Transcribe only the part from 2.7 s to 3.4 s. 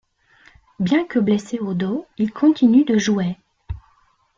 de jouer.